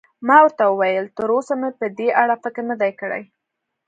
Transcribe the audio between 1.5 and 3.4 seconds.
مې په دې اړه فکر نه دی کړی.